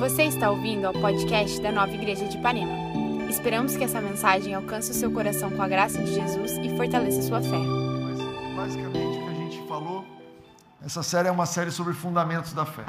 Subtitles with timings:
[0.00, 2.72] Você está ouvindo ao podcast da Nova Igreja de Ipanema.
[3.28, 7.20] Esperamos que essa mensagem alcance o seu coração com a graça de Jesus e fortaleça
[7.20, 7.58] sua fé.
[8.56, 10.06] Basicamente, o que a gente falou,
[10.82, 12.86] essa série é uma série sobre fundamentos da fé.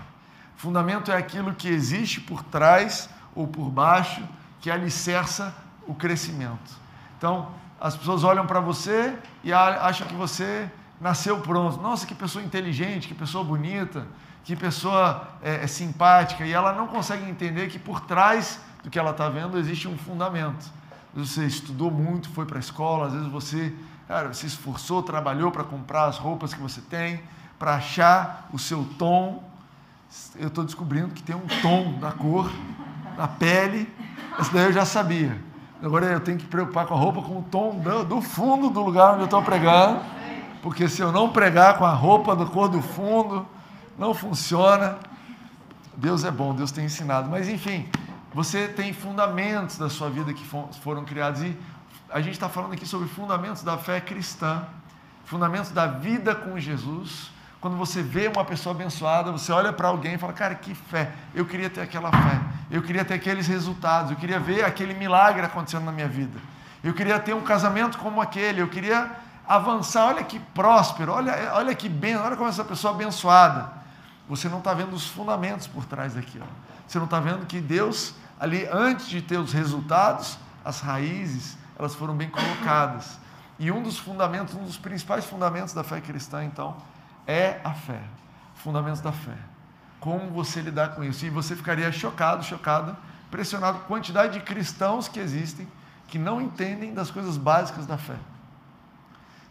[0.55, 4.25] Fundamento é aquilo que existe por trás ou por baixo,
[4.61, 5.53] que alicerça
[5.85, 6.71] o crescimento.
[7.17, 10.71] Então, as pessoas olham para você e acham que você
[11.01, 11.75] nasceu pronto.
[11.81, 14.07] Nossa, que pessoa inteligente, que pessoa bonita,
[14.43, 16.45] que pessoa é, é simpática.
[16.45, 19.97] E ela não consegue entender que por trás do que ela está vendo existe um
[19.97, 20.71] fundamento.
[21.13, 23.73] Você estudou muito, foi para a escola, às vezes você
[24.07, 27.21] cara, se esforçou, trabalhou para comprar as roupas que você tem,
[27.57, 29.43] para achar o seu tom.
[30.35, 32.51] Eu estou descobrindo que tem um tom da cor,
[33.15, 33.89] da pele.
[34.39, 35.39] Esse daí eu já sabia.
[35.81, 39.13] Agora eu tenho que preocupar com a roupa, com o tom do fundo do lugar
[39.13, 40.01] onde eu estou pregando.
[40.61, 43.47] Porque se eu não pregar com a roupa da cor do fundo,
[43.97, 44.97] não funciona.
[45.95, 47.29] Deus é bom, Deus tem ensinado.
[47.29, 47.87] Mas enfim,
[48.33, 50.45] você tem fundamentos da sua vida que
[50.81, 51.41] foram criados.
[51.41, 51.57] E
[52.09, 54.63] a gente está falando aqui sobre fundamentos da fé cristã,
[55.25, 57.29] fundamentos da vida com Jesus.
[57.59, 61.11] Quando você vê uma pessoa abençoada, você olha para alguém e fala: Cara, que fé!
[61.35, 62.41] Eu queria ter aquela fé.
[62.71, 64.11] Eu queria ter aqueles resultados.
[64.11, 66.39] Eu queria ver aquele milagre acontecendo na minha vida.
[66.83, 68.61] Eu queria ter um casamento como aquele.
[68.61, 69.11] Eu queria
[69.47, 70.07] avançar.
[70.07, 71.11] Olha que próspero.
[71.11, 72.15] Olha, olha que bem.
[72.15, 73.80] Olha como essa pessoa abençoada
[74.31, 76.47] você não está vendo os fundamentos por trás daquilo.
[76.87, 81.93] Você não está vendo que Deus, ali, antes de ter os resultados, as raízes, elas
[81.93, 83.19] foram bem colocadas.
[83.59, 86.77] E um dos fundamentos, um dos principais fundamentos da fé cristã, então,
[87.27, 87.99] é a fé.
[88.55, 89.35] Fundamentos da fé.
[89.99, 91.25] Como você lidar com isso?
[91.25, 92.95] E você ficaria chocado, chocada,
[93.29, 95.67] pressionado com a quantidade de cristãos que existem
[96.07, 98.15] que não entendem das coisas básicas da fé.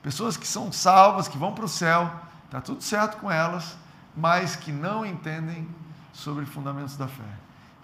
[0.03, 2.11] Pessoas que são salvas, que vão para o céu,
[2.47, 3.77] está tudo certo com elas,
[4.17, 5.67] mas que não entendem
[6.13, 7.25] sobre fundamentos da fé.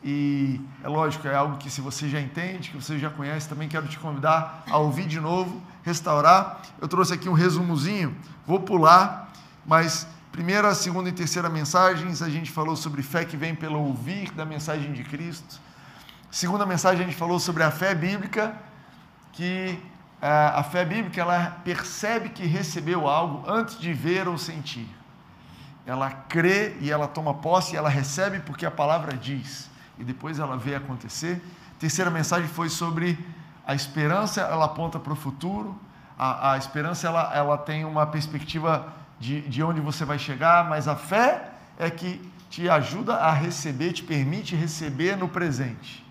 [0.05, 3.69] E é lógico, é algo que se você já entende, que você já conhece, também
[3.69, 6.61] quero te convidar a ouvir de novo, restaurar.
[6.81, 8.15] Eu trouxe aqui um resumozinho,
[8.47, 9.33] vou pular,
[9.65, 14.31] mas primeira, segunda e terceira mensagens, a gente falou sobre fé que vem pelo ouvir
[14.33, 15.61] da mensagem de Cristo.
[16.31, 18.55] Segunda mensagem, a gente falou sobre a fé bíblica,
[19.33, 19.79] que
[20.21, 24.87] eh, a fé bíblica ela percebe que recebeu algo antes de ver ou sentir
[25.87, 29.71] ela crê e ela toma posse e ela recebe porque a palavra diz.
[29.97, 31.41] E depois ela vê acontecer.
[31.79, 33.17] terceira mensagem foi sobre
[33.65, 35.79] a esperança, ela aponta para o futuro.
[36.19, 40.89] A, a, esperança, ela, ela tem uma perspectiva de, de onde você vai chegar, mas
[40.89, 42.21] a fé é que
[42.51, 46.05] te ajuda a receber, te permite receber no presente.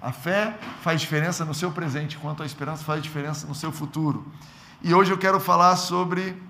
[0.00, 4.26] A fé faz diferença no seu presente, enquanto a esperança faz diferença no seu futuro.
[4.82, 6.42] E hoje eu quero falar sobre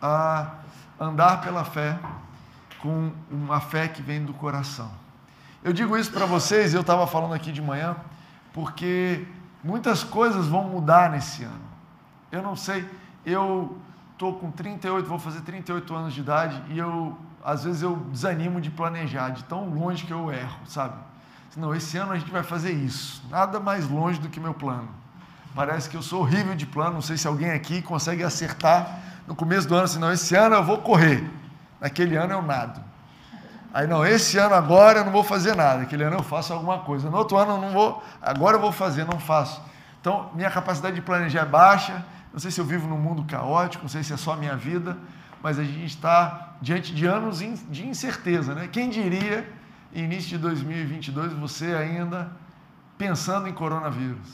[0.00, 0.61] a
[0.98, 1.98] andar pela fé
[2.80, 4.90] com uma fé que vem do coração.
[5.62, 7.96] Eu digo isso para vocês, eu estava falando aqui de manhã,
[8.52, 9.24] porque
[9.62, 11.72] muitas coisas vão mudar nesse ano.
[12.32, 12.88] Eu não sei,
[13.24, 13.78] eu
[14.12, 18.60] estou com 38, vou fazer 38 anos de idade e eu, às vezes, eu desanimo
[18.60, 20.96] de planejar, de tão longe que eu erro, sabe?
[21.56, 23.22] Não, esse ano a gente vai fazer isso.
[23.30, 24.88] Nada mais longe do que meu plano.
[25.54, 29.34] Parece que eu sou horrível de plano, não sei se alguém aqui consegue acertar no
[29.34, 31.28] começo do ano assim, não, esse ano eu vou correr,
[31.80, 32.82] naquele ano eu nado.
[33.72, 36.80] Aí não, esse ano agora eu não vou fazer nada, aquele ano eu faço alguma
[36.80, 37.08] coisa.
[37.08, 39.62] No outro ano eu não vou, agora eu vou fazer, não faço.
[40.00, 42.04] Então, minha capacidade de planejar é baixa.
[42.32, 44.56] Não sei se eu vivo num mundo caótico, não sei se é só a minha
[44.56, 44.96] vida,
[45.42, 48.68] mas a gente está diante de anos de incerteza, né?
[48.70, 49.48] Quem diria,
[49.92, 52.32] início de 2022, você ainda
[52.96, 54.28] pensando em coronavírus?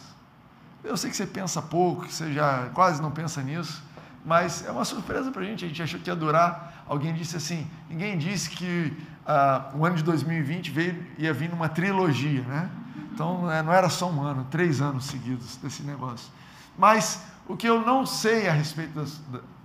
[0.84, 3.82] Eu sei que você pensa pouco, que você já quase não pensa nisso,
[4.28, 5.64] mas é uma surpresa para a gente.
[5.64, 6.84] A gente achou que ia durar.
[6.86, 8.94] Alguém disse assim: ninguém disse que
[9.26, 12.70] ah, o ano de 2020 veio, ia vir numa trilogia, né?
[13.10, 16.30] Então é, não era só um ano, três anos seguidos desse negócio.
[16.76, 19.18] Mas o que eu não sei a respeito das.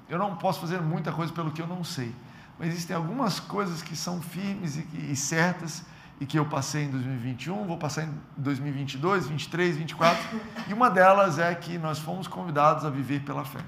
[0.07, 2.15] Eu não posso fazer muita coisa pelo que eu não sei.
[2.57, 5.83] Mas existem algumas coisas que são firmes e, e certas
[6.21, 10.39] e que eu passei em 2021, vou passar em 2022, 23, 24.
[10.69, 13.59] E uma delas é que nós fomos convidados a viver pela fé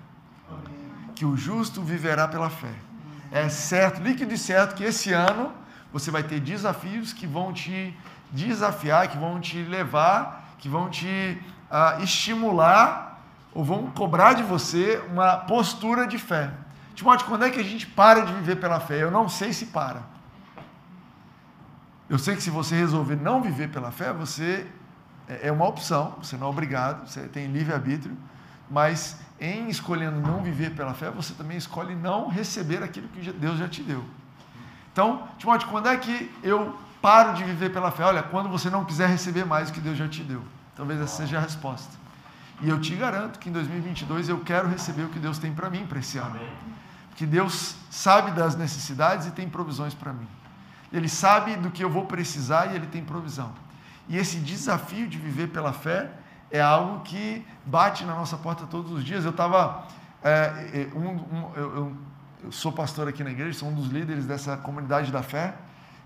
[1.15, 2.73] que o justo viverá pela fé.
[3.31, 5.51] É certo, líquido e certo que esse ano
[5.91, 7.97] você vai ter desafios que vão te
[8.31, 11.41] desafiar, que vão te levar, que vão te
[11.71, 13.21] uh, estimular
[13.53, 16.51] ou vão cobrar de você uma postura de fé.
[16.93, 19.01] Timóteo, quando é que a gente para de viver pela fé?
[19.01, 20.01] Eu não sei se para.
[22.09, 24.67] Eu sei que se você resolver não viver pela fé, você
[25.27, 28.15] é, é uma opção, você não é obrigado, você tem livre-arbítrio,
[28.69, 33.59] mas em escolhendo não viver pela fé, você também escolhe não receber aquilo que Deus
[33.59, 34.03] já te deu.
[34.91, 38.03] Então, Timóteo, quando é que eu paro de viver pela fé?
[38.03, 40.41] Olha, quando você não quiser receber mais do que Deus já te deu.
[40.75, 41.93] Talvez essa seja a resposta.
[42.61, 45.69] E eu te garanto que em 2022 eu quero receber o que Deus tem para
[45.69, 46.39] mim para esse ano.
[47.09, 50.27] Porque Deus sabe das necessidades e tem provisões para mim.
[50.91, 53.53] Ele sabe do que eu vou precisar e ele tem provisão.
[54.07, 56.09] E esse desafio de viver pela fé
[56.51, 59.25] é algo que bate na nossa porta todos os dias.
[59.25, 59.85] Eu estava.
[60.23, 61.97] É, um, um, eu, eu,
[62.43, 65.53] eu, sou pastor aqui na igreja, sou um dos líderes dessa comunidade da fé,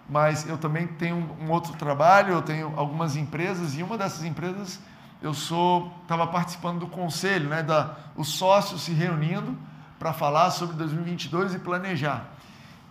[0.09, 4.23] mas eu também tenho um, um outro trabalho, eu tenho algumas empresas, e uma dessas
[4.23, 4.79] empresas
[5.21, 9.57] eu sou estava participando do conselho, né, da, os sócios se reunindo
[9.97, 12.25] para falar sobre 2022 e planejar.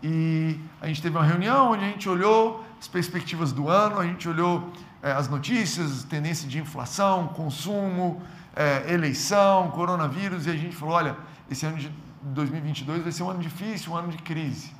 [0.02, 4.04] E a gente teve uma reunião onde a gente olhou as perspectivas do ano, a
[4.04, 4.70] gente olhou
[5.02, 8.20] é, as notícias, tendência de inflação, consumo,
[8.54, 11.16] é, eleição, coronavírus, e a gente falou: olha,
[11.50, 11.92] esse ano de
[12.22, 14.72] 2022 vai ser um ano difícil, um ano de crise.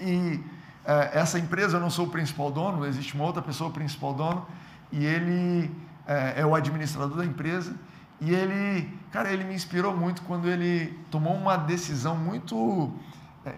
[0.00, 0.42] E
[0.84, 4.14] é, essa empresa, eu não sou o principal dono, existe uma outra pessoa, o principal
[4.14, 4.46] dono,
[4.90, 5.70] e ele
[6.06, 7.74] é, o administrador da empresa.
[8.20, 12.92] E ele, cara, ele me inspirou muito quando ele tomou uma decisão muito.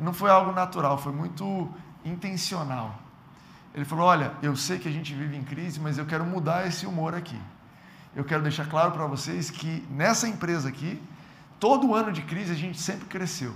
[0.00, 1.68] Não foi algo natural, foi muito
[2.04, 2.98] intencional.
[3.74, 6.66] Ele falou: Olha, eu sei que a gente vive em crise, mas eu quero mudar
[6.66, 7.38] esse humor aqui.
[8.14, 11.00] Eu quero deixar claro para vocês que nessa empresa aqui,
[11.60, 13.54] todo ano de crise a gente sempre cresceu.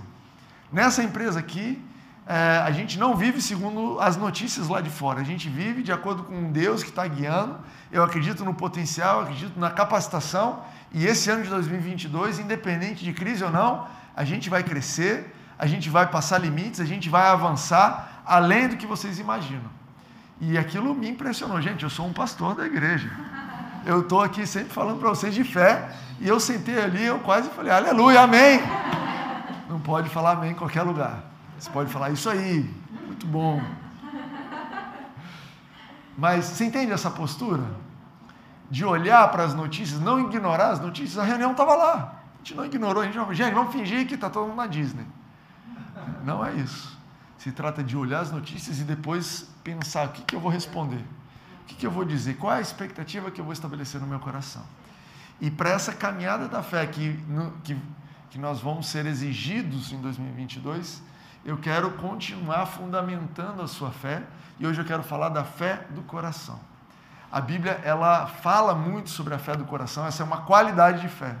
[0.71, 1.83] Nessa empresa aqui,
[2.25, 5.91] é, a gente não vive segundo as notícias lá de fora, a gente vive de
[5.91, 7.59] acordo com Deus que está guiando.
[7.91, 13.43] Eu acredito no potencial, acredito na capacitação, e esse ano de 2022, independente de crise
[13.43, 18.23] ou não, a gente vai crescer, a gente vai passar limites, a gente vai avançar
[18.25, 19.69] além do que vocês imaginam.
[20.39, 21.61] E aquilo me impressionou.
[21.61, 23.09] Gente, eu sou um pastor da igreja.
[23.85, 25.91] Eu estou aqui sempre falando para vocês de fé.
[26.19, 28.59] E eu sentei ali, eu quase falei, aleluia, amém.
[29.69, 31.23] Não pode falar amém em qualquer lugar.
[31.57, 32.69] Você pode falar isso aí,
[33.05, 33.61] muito bom.
[36.17, 37.63] Mas você entende essa postura?
[38.69, 41.17] De olhar para as notícias, não ignorar as notícias.
[41.17, 42.15] A reunião estava lá.
[42.33, 44.67] A gente não ignorou, a gente falou, gente, vamos fingir que está todo mundo na
[44.67, 45.05] Disney.
[46.23, 46.94] Não é isso.
[47.45, 51.05] Se trata de olhar as notícias e depois pensar o que, que eu vou responder,
[51.61, 54.07] o que, que eu vou dizer, qual é a expectativa que eu vou estabelecer no
[54.07, 54.63] meu coração.
[55.39, 57.77] E para essa caminhada da fé que, no, que,
[58.31, 61.03] que nós vamos ser exigidos em 2022,
[61.45, 64.23] eu quero continuar fundamentando a sua fé
[64.59, 66.59] e hoje eu quero falar da fé do coração.
[67.31, 71.09] A Bíblia ela fala muito sobre a fé do coração, essa é uma qualidade de
[71.09, 71.35] fé.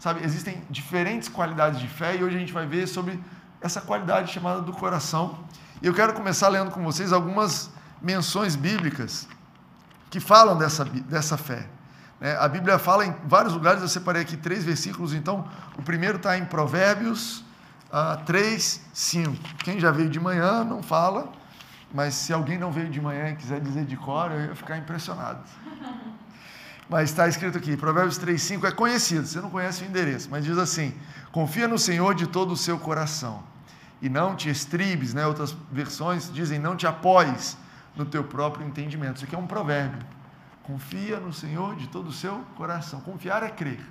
[0.00, 3.20] Sabe, existem diferentes qualidades de fé e hoje a gente vai ver sobre
[3.60, 5.38] essa qualidade chamada do coração.
[5.82, 7.70] E eu quero começar lendo com vocês algumas
[8.00, 9.28] menções bíblicas
[10.08, 11.66] que falam dessa, dessa fé.
[12.20, 15.48] É, a Bíblia fala em vários lugares, eu separei aqui três versículos, então
[15.78, 17.44] o primeiro está em Provérbios
[17.90, 19.36] uh, 3, 5.
[19.64, 21.32] Quem já veio de manhã não fala,
[21.94, 24.76] mas se alguém não veio de manhã e quiser dizer de cor, eu ia ficar
[24.76, 25.40] impressionado.
[26.90, 30.44] Mas está escrito aqui, Provérbios 3, 5 é conhecido, você não conhece o endereço, mas
[30.44, 30.92] diz assim:
[31.30, 33.44] Confia no Senhor de todo o seu coração
[34.02, 35.26] e não te estribes, né?
[35.26, 37.56] outras versões dizem não te apoies
[37.94, 39.16] no teu próprio entendimento.
[39.16, 40.06] Isso aqui é um provérbio.
[40.62, 43.00] Confia no Senhor de todo o seu coração.
[43.00, 43.84] Confiar é crer.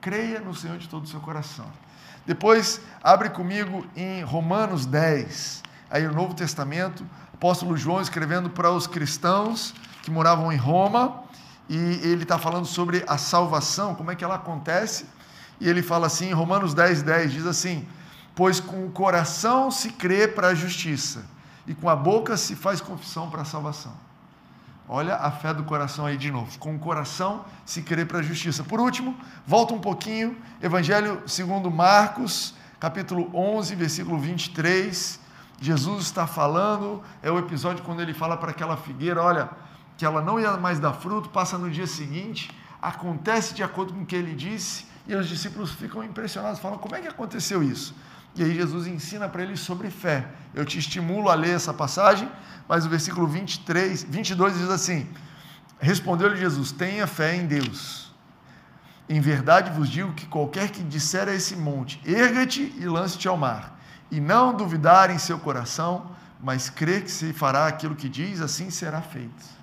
[0.00, 1.66] Creia no Senhor de todo o seu coração.
[2.26, 8.88] Depois, abre comigo em Romanos 10, aí o Novo Testamento, apóstolo João escrevendo para os
[8.88, 11.22] cristãos que moravam em Roma,
[11.68, 15.06] e ele está falando sobre a salvação, como é que ela acontece,
[15.60, 17.86] e ele fala assim, em Romanos 10, 10, diz assim:
[18.36, 21.24] Pois com o coração se crê para a justiça,
[21.66, 23.92] e com a boca se faz confissão para a salvação.
[24.88, 26.56] Olha a fé do coração aí de novo.
[26.58, 28.62] Com o coração se crê para a justiça.
[28.62, 35.18] Por último, volta um pouquinho, Evangelho segundo Marcos, capítulo 11, versículo 23.
[35.58, 39.48] Jesus está falando, é o episódio quando ele fala para aquela figueira, olha,
[39.96, 42.50] que ela não ia mais dar fruto, passa no dia seguinte,
[42.82, 46.94] acontece de acordo com o que ele disse, e os discípulos ficam impressionados, falam: como
[46.94, 47.94] é que aconteceu isso?
[48.36, 50.28] E aí Jesus ensina para eles sobre fé.
[50.54, 52.30] Eu te estimulo a ler essa passagem,
[52.68, 55.08] mas o versículo 23, 22 diz assim:
[55.80, 58.14] Respondeu-lhe Jesus: Tenha fé em Deus.
[59.08, 63.36] Em verdade vos digo que qualquer que disser a esse monte: Erga-te e lance-te ao
[63.36, 68.40] mar, e não duvidar em seu coração, mas crer que se fará aquilo que diz,
[68.40, 69.56] assim será feito.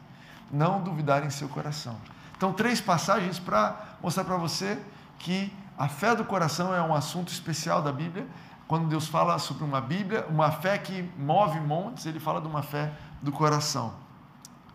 [0.51, 1.95] Não duvidar em seu coração.
[2.35, 4.77] Então, três passagens para mostrar para você
[5.19, 8.27] que a fé do coração é um assunto especial da Bíblia.
[8.67, 12.63] Quando Deus fala sobre uma Bíblia, uma fé que move montes, ele fala de uma
[12.63, 13.93] fé do coração.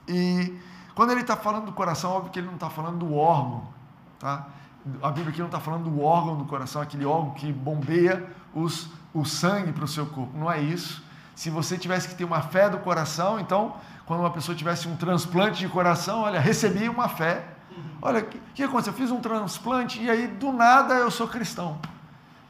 [0.07, 0.59] E
[0.95, 3.63] quando ele está falando do coração, óbvio que ele não está falando do órgão,
[4.19, 4.47] tá?
[5.03, 8.89] A Bíblia aqui não está falando do órgão do coração, aquele órgão que bombeia os,
[9.13, 10.37] o sangue para o seu corpo.
[10.37, 11.03] Não é isso.
[11.35, 13.77] se você tivesse que ter uma fé do coração, então,
[14.07, 17.45] quando uma pessoa tivesse um transplante de coração, olha, recebi uma fé.
[18.03, 18.93] Olha, o que, que aconteceu?
[18.93, 21.79] Eu fiz um transplante e aí, do nada, eu sou cristão.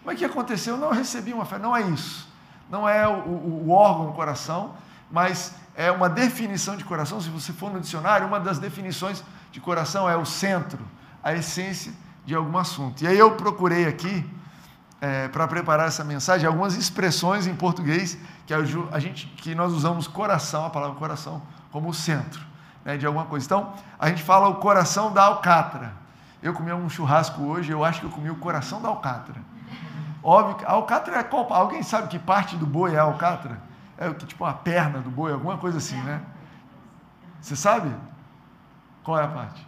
[0.05, 0.77] Mas o que aconteceu?
[0.77, 1.59] Não, eu recebi uma fé.
[1.59, 2.29] Não é isso.
[2.71, 4.75] Não é o, o, o órgão, o coração,
[5.11, 7.21] mas é uma definição de coração.
[7.21, 10.85] Se você for no dicionário, uma das definições de coração é o centro,
[11.23, 11.93] a essência
[12.25, 13.03] de algum assunto.
[13.03, 14.29] E aí eu procurei aqui,
[15.01, 20.07] é, para preparar essa mensagem, algumas expressões em português que a gente que nós usamos
[20.07, 21.41] coração, a palavra coração,
[21.71, 22.49] como centro
[22.85, 23.45] né, de alguma coisa.
[23.45, 25.93] Então, a gente fala o coração da alcatra.
[26.43, 29.41] Eu comi um churrasco hoje, eu acho que eu comi o coração da alcatra.
[30.23, 31.53] Óbvio a alcatra é qual?
[31.53, 33.61] Alguém sabe que parte do boi é alcatra?
[33.97, 36.21] É tipo uma perna do boi, alguma coisa assim, né?
[37.41, 37.95] Você sabe?
[39.03, 39.67] Qual é a parte?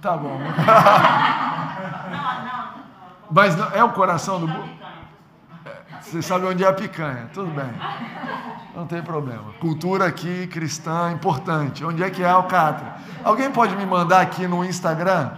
[0.00, 0.38] Tá bom.
[3.30, 4.83] Mas não, é o coração do boi?
[6.04, 7.72] Você sabe onde é a picanha, tudo bem.
[8.74, 9.52] Não tem problema.
[9.60, 11.84] Cultura aqui cristã importante.
[11.84, 12.96] Onde é que é a alcatra?
[13.24, 15.30] Alguém pode me mandar aqui no Instagram?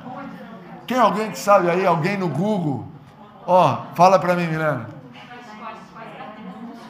[0.86, 1.86] Quem alguém que sabe aí?
[1.86, 2.86] Alguém no Google?
[3.46, 4.88] Ó, fala para mim, Milena.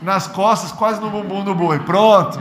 [0.01, 1.79] Nas costas, quase no bumbum do boi.
[1.81, 2.41] Pronto.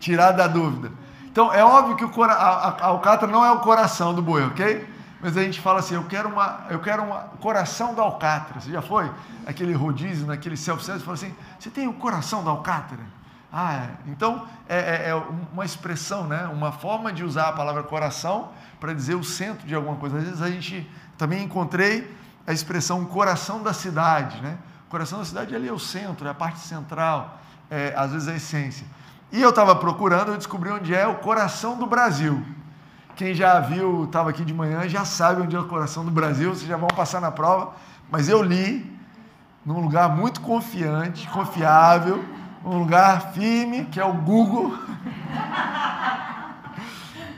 [0.00, 0.92] Tirar da dúvida.
[1.26, 2.32] Então, é óbvio que o cora...
[2.32, 4.95] a, a alcatra não é o coração do boi, ok?
[5.26, 8.60] Mas a gente fala assim, eu quero uma, eu quero um coração da alcatra.
[8.60, 9.10] Você já foi
[9.44, 13.00] aquele rodízio, naquele self-service, fala assim, você tem o coração da alcatra?
[13.52, 13.90] Ah, é.
[14.06, 15.14] então é, é, é,
[15.52, 16.46] uma expressão, né?
[16.46, 20.16] uma forma de usar a palavra coração para dizer o centro de alguma coisa.
[20.16, 22.08] Às vezes a gente também encontrei
[22.46, 24.40] a expressão coração da cidade.
[24.40, 24.56] Né?
[24.86, 28.28] O coração da cidade ali é o centro, é a parte central, é, às vezes
[28.28, 28.86] a essência.
[29.32, 32.46] E eu estava procurando, eu descobri onde é o coração do Brasil.
[33.16, 36.54] Quem já viu, estava aqui de manhã, já sabe onde é o coração do Brasil,
[36.54, 37.72] vocês já vão passar na prova.
[38.10, 38.94] Mas eu li
[39.64, 42.22] num lugar muito confiante, confiável,
[42.62, 44.78] um lugar firme, que é o Google.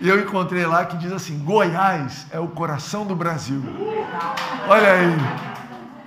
[0.00, 3.62] E eu encontrei lá que diz assim: Goiás é o coração do Brasil.
[4.68, 5.16] Olha aí,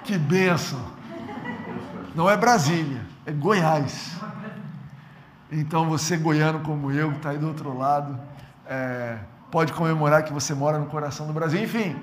[0.03, 0.81] que benção.
[2.13, 4.17] Não é Brasília, é Goiás.
[5.49, 8.17] Então você, goiano como eu, que está aí do outro lado,
[8.65, 9.17] é,
[9.51, 11.61] pode comemorar que você mora no coração do Brasil.
[11.61, 11.95] Enfim,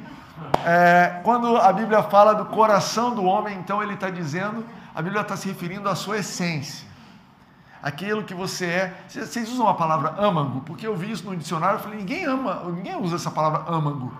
[0.65, 4.65] é, quando a Bíblia fala do coração do homem, então ele está dizendo,
[4.95, 6.87] a Bíblia está se referindo à sua essência.
[7.83, 8.95] Aquilo que você é.
[9.09, 10.61] Vocês usam a palavra âmago?
[10.63, 14.13] Porque eu vi isso no dicionário e falei, ninguém ama, ninguém usa essa palavra âmago.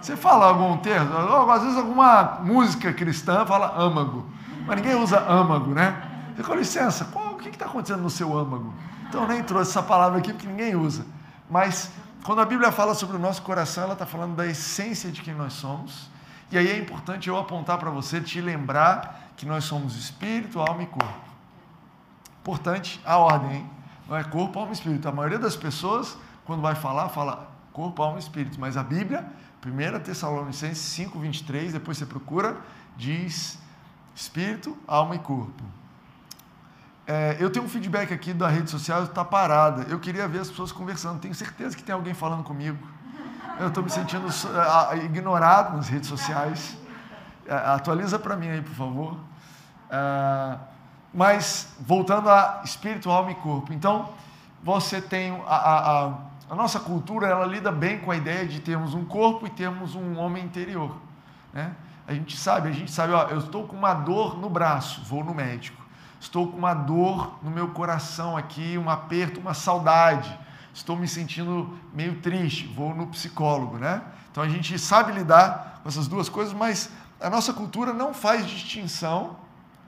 [0.00, 1.50] Você fala algum termo?
[1.50, 4.26] Às vezes alguma música cristã fala âmago,
[4.66, 5.96] mas ninguém usa âmago, né?
[6.36, 8.74] Você com licença, qual, o que está acontecendo no seu âmago?
[9.08, 11.06] Então eu nem trouxe essa palavra aqui porque ninguém usa.
[11.48, 11.90] Mas
[12.26, 15.32] quando a Bíblia fala sobre o nosso coração, ela está falando da essência de quem
[15.32, 16.10] nós somos.
[16.50, 20.82] E aí é importante eu apontar para você, te lembrar que nós somos espírito, alma
[20.82, 21.30] e corpo.
[22.40, 23.70] Importante a ordem, hein?
[24.08, 25.08] Não é corpo, alma e espírito.
[25.08, 28.58] A maioria das pessoas, quando vai falar, fala corpo, alma e espírito.
[28.58, 29.24] Mas a Bíblia,
[29.64, 32.56] 1 Tessalonicenses 5, 23, depois você procura,
[32.96, 33.56] diz
[34.16, 35.62] espírito, alma e corpo.
[37.06, 39.86] É, eu tenho um feedback aqui da rede social, está parada.
[39.88, 41.20] Eu queria ver as pessoas conversando.
[41.20, 42.76] Tenho certeza que tem alguém falando comigo.
[43.60, 44.26] Eu estou me sentindo
[45.04, 46.76] ignorado nas redes sociais.
[47.46, 49.16] É, atualiza para mim aí, por favor.
[49.88, 50.58] É,
[51.14, 53.72] mas, voltando a espírito, alma e corpo.
[53.72, 54.10] Então,
[54.60, 55.40] você tem.
[55.46, 56.14] A, a,
[56.50, 59.94] a, nossa cultura, ela lida bem com a ideia de termos um corpo e termos
[59.94, 60.96] um homem interior.
[61.52, 61.70] Né?
[62.04, 65.22] A gente sabe, a gente sabe, ó, eu estou com uma dor no braço, vou
[65.22, 65.85] no médico
[66.20, 70.36] estou com uma dor no meu coração aqui, um aperto, uma saudade,
[70.72, 74.02] estou me sentindo meio triste, vou no psicólogo, né?
[74.30, 78.46] Então a gente sabe lidar com essas duas coisas, mas a nossa cultura não faz
[78.46, 79.36] distinção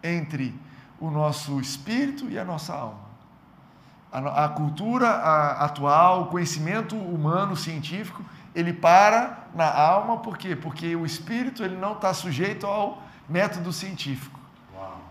[0.03, 0.59] entre
[1.01, 3.09] o nosso espírito e a nossa alma.
[4.11, 10.57] A, a cultura a, atual, o conhecimento humano, científico, ele para na alma, por quê?
[10.57, 14.38] Porque o espírito ele não está sujeito ao método científico.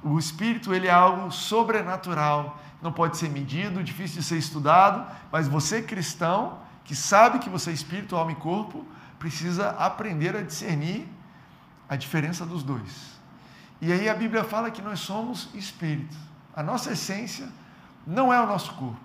[0.04, 5.48] O espírito ele é algo sobrenatural, não pode ser medido, difícil de ser estudado, mas
[5.48, 8.86] você cristão que sabe que você é espírito, alma e corpo,
[9.20, 11.08] precisa aprender a discernir
[11.90, 13.18] a diferença dos dois.
[13.82, 16.16] E aí a Bíblia fala que nós somos espírito.
[16.56, 17.48] A nossa essência
[18.06, 19.00] não é o nosso corpo.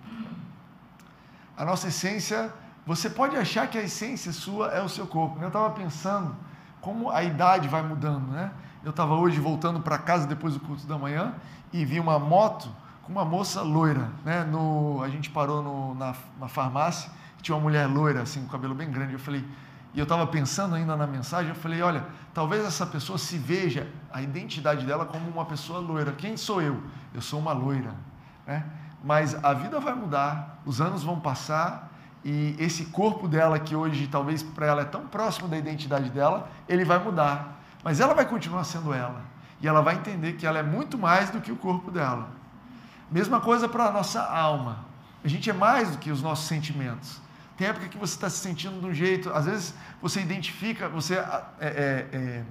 [1.56, 2.52] A nossa essência,
[2.86, 5.38] você pode achar que a essência sua é o seu corpo.
[5.40, 6.34] Eu estava pensando
[6.80, 8.50] como a idade vai mudando, né?
[8.84, 11.34] Eu estava hoje voltando para casa depois do culto da manhã
[11.72, 12.68] e vi uma moto
[13.02, 14.10] com uma moça loira.
[14.24, 14.42] Né?
[14.44, 17.10] No, a gente parou no, na, na farmácia,
[17.40, 19.12] tinha uma mulher loira, assim, com cabelo bem grande.
[19.12, 19.44] Eu falei,
[19.94, 23.88] e eu estava pensando ainda na mensagem, eu falei, olha, talvez essa pessoa se veja
[24.12, 26.12] a identidade dela como uma pessoa loira.
[26.12, 26.82] Quem sou eu?
[27.14, 27.94] Eu sou uma loira.
[28.46, 28.64] Né?
[29.04, 31.92] Mas a vida vai mudar, os anos vão passar
[32.24, 36.48] e esse corpo dela, que hoje talvez para ela é tão próximo da identidade dela,
[36.68, 37.61] ele vai mudar.
[37.82, 39.22] Mas ela vai continuar sendo ela.
[39.60, 42.30] E ela vai entender que ela é muito mais do que o corpo dela.
[43.10, 44.84] Mesma coisa para a nossa alma.
[45.24, 47.20] A gente é mais do que os nossos sentimentos.
[47.56, 51.14] Tem época que você está se sentindo de um jeito, às vezes você identifica, você
[51.14, 52.44] é, é, é,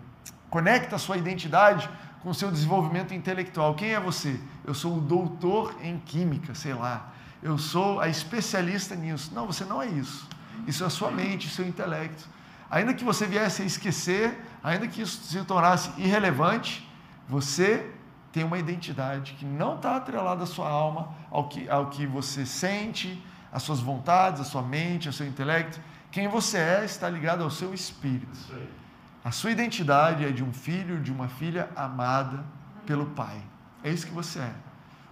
[0.49, 1.89] conecta a sua identidade
[2.21, 3.73] com o seu desenvolvimento intelectual.
[3.75, 4.39] Quem é você?
[4.63, 7.11] Eu sou o doutor em química, sei lá.
[7.41, 9.33] Eu sou a especialista nisso.
[9.33, 10.29] Não, você não é isso.
[10.67, 12.23] Isso é a sua mente, seu intelecto.
[12.69, 16.87] Ainda que você viesse a esquecer, ainda que isso se tornasse irrelevante,
[17.27, 17.91] você
[18.31, 22.45] tem uma identidade que não está atrelada à sua alma, ao que, ao que você
[22.45, 25.79] sente, às suas vontades, à sua mente, ao seu intelecto.
[26.11, 28.37] Quem você é está ligado ao seu espírito.
[29.23, 32.43] A sua identidade é de um filho, de uma filha amada
[32.85, 33.41] pelo Pai.
[33.83, 34.53] É isso que você é.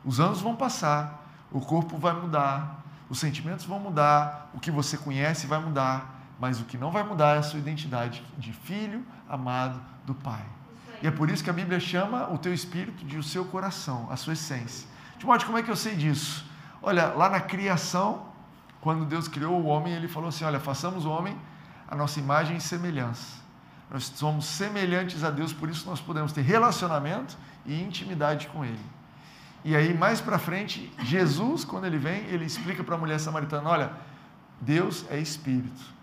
[0.03, 4.97] Os anos vão passar, o corpo vai mudar, os sentimentos vão mudar, o que você
[4.97, 9.05] conhece vai mudar, mas o que não vai mudar é a sua identidade de filho
[9.27, 10.45] amado do Pai.
[11.01, 14.07] E é por isso que a Bíblia chama o teu espírito de o seu coração,
[14.09, 14.87] a sua essência.
[15.17, 16.45] Timóteo, como é que eu sei disso?
[16.81, 18.25] Olha, lá na criação,
[18.81, 21.37] quando Deus criou o homem, ele falou assim: Olha, façamos o homem
[21.87, 23.39] a nossa imagem e semelhança.
[23.89, 28.79] Nós somos semelhantes a Deus, por isso nós podemos ter relacionamento e intimidade com Ele.
[29.65, 33.69] E aí, mais para frente, Jesus, quando ele vem, ele explica para a mulher samaritana:
[33.69, 33.91] Olha,
[34.61, 35.98] Deus é espírito.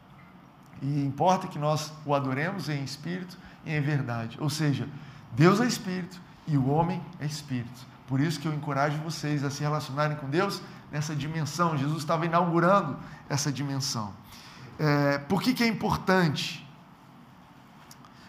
[0.82, 4.36] E importa que nós o adoremos em espírito e em verdade.
[4.40, 4.88] Ou seja,
[5.32, 7.86] Deus é espírito e o homem é espírito.
[8.06, 11.76] Por isso que eu encorajo vocês a se relacionarem com Deus nessa dimensão.
[11.76, 12.96] Jesus estava inaugurando
[13.28, 14.12] essa dimensão.
[14.78, 16.64] É, por que, que é importante?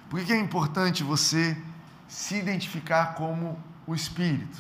[0.10, 1.58] Por que, que é importante você
[2.08, 4.58] se identificar como o espírito?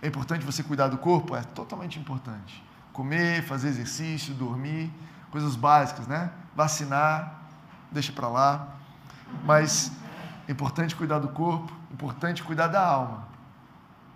[0.00, 1.34] É importante você cuidar do corpo?
[1.34, 2.62] É totalmente importante.
[2.92, 4.90] Comer, fazer exercício, dormir,
[5.30, 6.30] coisas básicas, né?
[6.58, 7.34] Vacinar,
[7.88, 8.66] deixa para lá.
[9.44, 9.92] Mas
[10.48, 13.28] é importante cuidar do corpo, é importante cuidar da alma.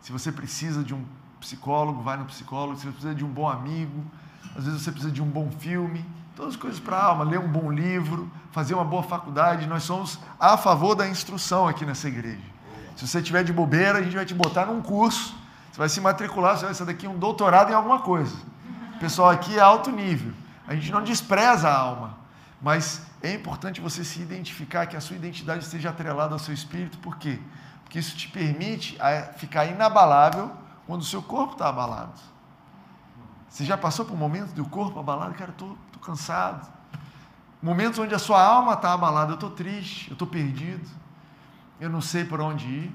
[0.01, 1.05] Se você precisa de um
[1.39, 2.77] psicólogo, vai no psicólogo.
[2.77, 4.05] Se você precisa de um bom amigo,
[4.57, 7.39] às vezes você precisa de um bom filme, todas as coisas para a alma, ler
[7.39, 9.65] um bom livro, fazer uma boa faculdade.
[9.69, 12.43] Nós somos a favor da instrução aqui nessa igreja.
[12.97, 15.33] Se você tiver de bobeira, a gente vai te botar num curso,
[15.71, 18.35] você vai se matricular, você vai ser daqui um doutorado em alguma coisa.
[18.97, 20.33] O pessoal aqui é alto nível.
[20.67, 22.22] A gente não despreza a alma,
[22.63, 26.97] mas é importante você se identificar, que a sua identidade esteja atrelada ao seu espírito,
[26.99, 27.41] por quê?
[27.83, 28.97] Porque isso te permite
[29.37, 30.53] ficar inabalável
[30.87, 32.19] quando o seu corpo está abalado.
[33.49, 35.35] Você já passou por um momento do corpo abalado?
[35.35, 36.73] Cara, estou cansado.
[37.61, 40.89] Momentos onde a sua alma está abalada, eu estou triste, eu estou perdido,
[41.79, 42.95] eu não sei por onde ir.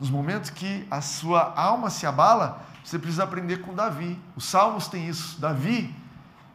[0.00, 4.18] Nos momentos que a sua alma se abala, você precisa aprender com Davi.
[4.34, 5.40] Os salmos têm isso.
[5.40, 5.94] Davi,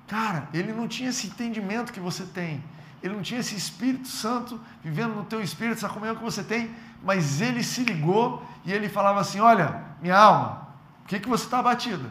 [0.08, 2.63] cara, ele não tinha esse entendimento que você tem
[3.02, 6.74] ele não tinha esse Espírito Santo vivendo no teu espírito, essa comunhão que você tem,
[7.04, 10.67] mas ele se ligou e ele falava assim: Olha, minha alma,
[11.02, 12.10] por que, que você está abatida?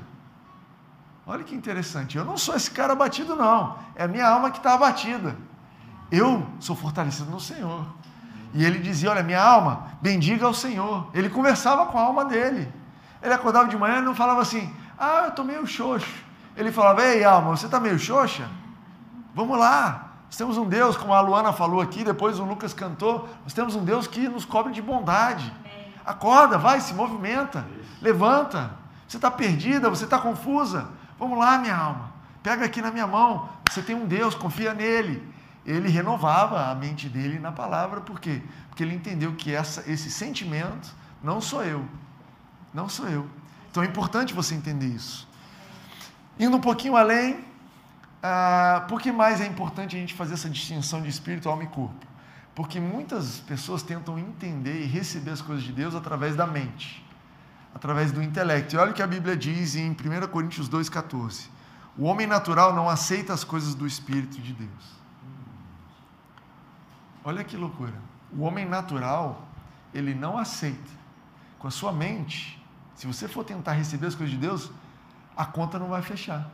[1.27, 4.59] Olha que interessante, eu não sou esse cara abatido, não, é a minha alma que
[4.59, 5.37] está abatida.
[6.11, 7.85] Eu sou fortalecido no Senhor.
[8.55, 11.11] E ele dizia: Olha, minha alma, bendiga ao Senhor.
[11.13, 12.73] Ele conversava com a alma dele.
[13.21, 16.26] Ele acordava de manhã e não falava assim: Ah, eu estou meio xoxo.
[16.57, 18.49] Ele falava: Ei, alma, você está meio xoxa?
[19.35, 23.29] Vamos lá, nós temos um Deus, como a Luana falou aqui, depois o Lucas cantou,
[23.45, 25.53] nós temos um Deus que nos cobre de bondade.
[26.05, 27.67] Acorda, vai, se movimenta,
[28.01, 28.71] levanta.
[29.07, 30.89] Você está perdida, você está confusa.
[31.19, 32.13] Vamos lá, minha alma.
[32.43, 33.49] Pega aqui na minha mão.
[33.69, 35.27] Você tem um Deus, confia nele.
[35.65, 38.41] Ele renovava a mente dele na palavra, por quê?
[38.69, 41.85] Porque ele entendeu que essa, esse sentimento não sou eu.
[42.73, 43.27] Não sou eu.
[43.71, 45.26] Então é importante você entender isso.
[46.39, 47.45] Indo um pouquinho além,
[48.23, 51.67] ah, por que mais é importante a gente fazer essa distinção de espírito, alma e
[51.67, 52.07] corpo?
[52.55, 57.05] Porque muitas pessoas tentam entender e receber as coisas de Deus através da mente,
[57.75, 58.75] através do intelecto.
[58.75, 61.49] E olha o que a Bíblia diz em 1 Coríntios 2,14:
[61.97, 64.97] O homem natural não aceita as coisas do Espírito de Deus.
[67.23, 67.95] Olha que loucura.
[68.33, 69.47] O homem natural,
[69.93, 70.97] ele não aceita.
[71.59, 72.63] Com a sua mente,
[72.95, 74.71] se você for tentar receber as coisas de Deus,
[75.37, 76.49] a conta não vai fechar.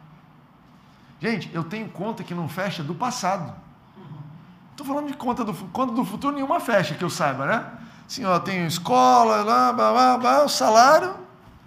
[1.20, 3.54] Gente, eu tenho conta que não fecha do passado.
[4.72, 7.70] Estou falando de conta do, conta do futuro, nenhuma fecha que eu saiba, né?
[8.06, 11.14] Assim, ó, tenho escola, lá, blá, blá, blá, o salário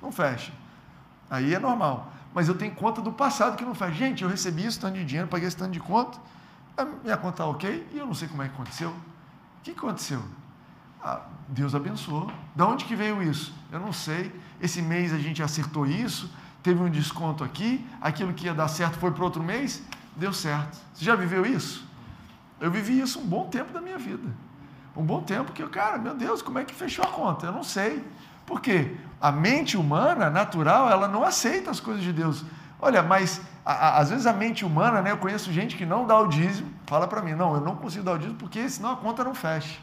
[0.02, 0.52] não fecha.
[1.30, 2.12] Aí é normal.
[2.34, 3.94] Mas eu tenho conta do passado que não fecha.
[3.94, 6.20] Gente, eu recebi isso tanto de dinheiro, paguei esse tanto de conta,
[6.78, 8.90] A minha conta está ok e eu não sei como é que aconteceu.
[8.90, 10.22] O que aconteceu?
[11.02, 12.30] Ah, Deus abençoou.
[12.54, 13.54] Da onde que veio isso?
[13.72, 14.34] Eu não sei.
[14.60, 16.30] Esse mês a gente acertou isso,
[16.66, 19.84] teve um desconto aqui, aquilo que ia dar certo foi para outro mês,
[20.16, 20.80] deu certo.
[20.92, 21.88] Você já viveu isso?
[22.60, 24.28] Eu vivi isso um bom tempo da minha vida.
[24.98, 27.46] Um bom tempo que eu, cara, meu Deus, como é que fechou a conta?
[27.46, 28.04] Eu não sei.
[28.48, 28.98] Por quê?
[29.22, 32.44] A mente humana, natural, ela não aceita as coisas de Deus.
[32.82, 35.12] Olha, mas a, a, às vezes a mente humana, né?
[35.12, 38.04] Eu conheço gente que não dá o dízimo, fala para mim, não, eu não consigo
[38.04, 39.80] dar o dízimo porque senão a conta não fecha.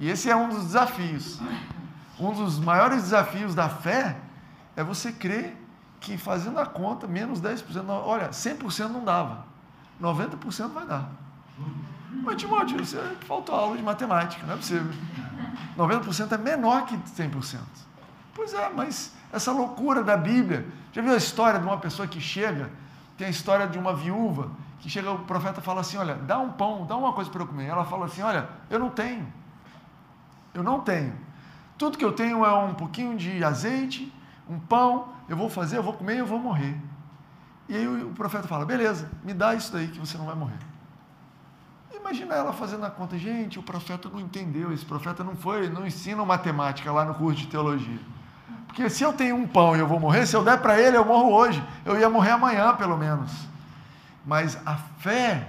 [0.00, 1.40] E esse é um dos desafios.
[2.18, 4.16] Um dos maiores desafios da fé
[4.74, 5.56] é você crer
[6.00, 9.44] que fazendo a conta, menos 10%, olha, 100% não dava,
[10.00, 11.10] 90% vai dar.
[12.22, 14.92] Mas, Timóteo, você faltou aula de matemática, não é possível.
[15.76, 17.60] 90% é menor que 100%.
[18.34, 20.66] Pois é, mas essa loucura da Bíblia.
[20.92, 22.70] Já viu a história de uma pessoa que chega?
[23.16, 26.52] Tem a história de uma viúva que chega, o profeta fala assim: Olha, dá um
[26.52, 27.66] pão, dá uma coisa para eu comer.
[27.66, 29.26] Ela fala assim: Olha, eu não tenho.
[30.54, 31.14] Eu não tenho.
[31.76, 34.12] Tudo que eu tenho é um pouquinho de azeite,
[34.48, 36.76] um pão, eu vou fazer, eu vou comer e eu vou morrer.
[37.68, 40.58] E aí o profeta fala: Beleza, me dá isso daí que você não vai morrer.
[41.94, 45.84] Imagina ela fazendo a conta, gente, o profeta não entendeu, esse profeta não foi, não
[45.86, 47.98] ensina matemática lá no curso de teologia.
[48.76, 50.96] Porque se eu tenho um pão e eu vou morrer, se eu der para ele,
[50.96, 51.62] eu morro hoje.
[51.84, 53.32] Eu ia morrer amanhã, pelo menos.
[54.24, 55.48] Mas a fé,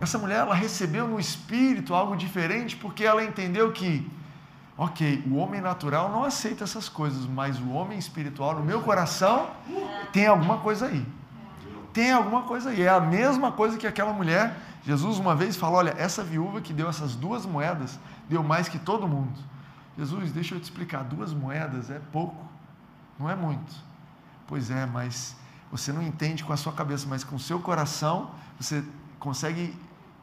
[0.00, 4.10] essa mulher, ela recebeu no espírito algo diferente, porque ela entendeu que,
[4.76, 9.50] ok, o homem natural não aceita essas coisas, mas o homem espiritual, no meu coração,
[10.12, 11.06] tem alguma coisa aí.
[11.92, 12.82] Tem alguma coisa aí.
[12.82, 16.72] É a mesma coisa que aquela mulher Jesus uma vez falou: Olha, essa viúva que
[16.72, 19.38] deu essas duas moedas deu mais que todo mundo.
[19.96, 22.44] Jesus, deixa eu te explicar: duas moedas é pouco,
[23.18, 23.72] não é muito.
[24.46, 25.36] Pois é, mas
[25.70, 28.84] você não entende com a sua cabeça, mas com o seu coração você
[29.18, 29.74] consegue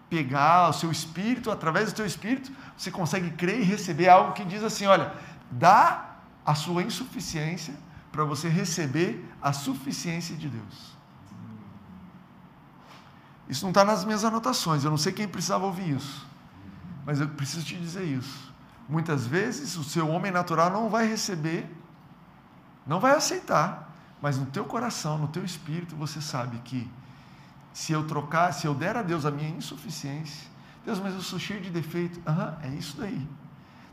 [0.10, 4.44] pegar o seu espírito, através do teu espírito, você consegue crer e receber algo que
[4.44, 5.14] diz assim: olha,
[5.52, 7.76] dá a sua insuficiência
[8.12, 10.98] para você receber a suficiência de Deus.
[13.48, 16.28] Isso não está nas minhas anotações, eu não sei quem precisava ouvir isso,
[17.06, 18.54] mas eu preciso te dizer isso.
[18.88, 21.70] Muitas vezes o seu homem natural não vai receber,
[22.86, 23.92] não vai aceitar,
[24.22, 26.90] mas no teu coração, no teu espírito, você sabe que
[27.74, 30.50] se eu trocar, se eu der a Deus a minha insuficiência,
[30.86, 33.28] Deus, mas eu sou cheio de defeito, aham, é isso daí.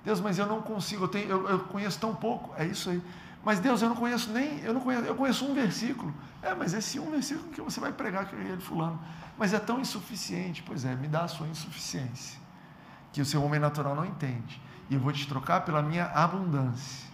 [0.05, 3.03] Deus, mas eu não consigo, eu, tenho, eu, eu conheço tão pouco, é isso aí.
[3.47, 6.13] Mas Deus, eu não conheço nem, eu não conheço, eu conheço um versículo.
[6.43, 9.01] É, mas esse um versículo que você vai pregar que de fulano.
[9.39, 10.65] Mas é tão insuficiente.
[10.65, 12.41] Pois é, me dá a sua insuficiência.
[13.13, 14.61] Que o seu homem natural não entende.
[14.91, 17.09] E eu vou te trocar pela minha abundância.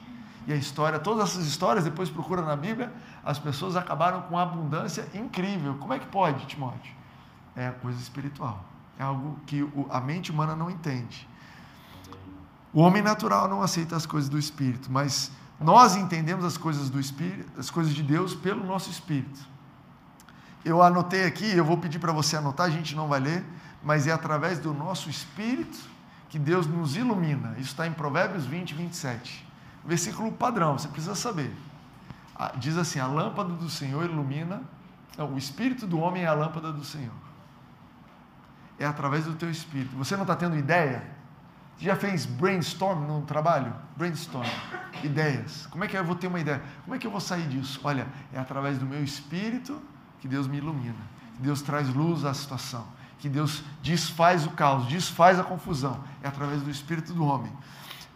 [0.47, 2.93] E a história, todas essas histórias, depois procura na Bíblia,
[3.25, 5.75] as pessoas acabaram com uma abundância incrível.
[5.75, 6.95] Como é que pode, Timóteo?
[7.55, 8.65] É coisa espiritual.
[8.99, 11.29] É algo que a mente humana não entende.
[12.73, 15.31] O homem natural não aceita as coisas do espírito, mas
[15.63, 19.41] nós entendemos as coisas do Espírito, as coisas de Deus pelo nosso Espírito.
[20.65, 23.45] Eu anotei aqui, eu vou pedir para você anotar, a gente não vai ler,
[23.83, 25.79] mas é através do nosso Espírito
[26.29, 27.53] que Deus nos ilumina.
[27.59, 29.47] Isso está em Provérbios 20, 27.
[29.85, 31.55] Versículo padrão, você precisa saber.
[32.35, 34.63] Ah, diz assim: a lâmpada do Senhor ilumina,
[35.17, 37.15] não, o Espírito do homem é a lâmpada do Senhor.
[38.79, 39.97] É através do teu Espírito.
[39.97, 41.05] Você não está tendo ideia?
[41.79, 43.75] Já fez brainstorm no trabalho?
[43.97, 44.49] Brainstorm.
[45.03, 45.67] Ideias.
[45.67, 46.63] Como é que eu vou ter uma ideia?
[46.85, 47.81] Como é que eu vou sair disso?
[47.83, 49.83] Olha, é através do meu espírito
[50.21, 50.95] que Deus me ilumina.
[51.37, 52.87] Que Deus traz luz à situação.
[53.19, 56.03] Que Deus desfaz o caos, desfaz a confusão.
[56.23, 57.53] É através do espírito do homem.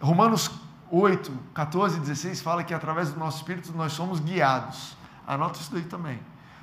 [0.01, 0.51] Romanos
[0.91, 4.97] 8, 14 e 16 fala que através do nosso espírito nós somos guiados.
[5.27, 6.21] Anota isso daí também.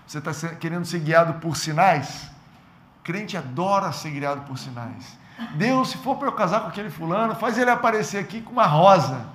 [0.08, 2.32] Você está querendo ser guiado por sinais?
[3.04, 5.18] crente adora ser guiado por sinais.
[5.56, 8.66] Deus, se for para eu casar com aquele fulano, faz ele aparecer aqui com uma
[8.66, 9.26] rosa.